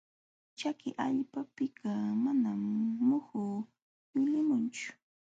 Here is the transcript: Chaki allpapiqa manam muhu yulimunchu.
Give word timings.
Chaki 0.59 0.89
allpapiqa 1.05 1.91
manam 2.23 2.61
muhu 3.07 3.43
yulimunchu. 4.13 4.89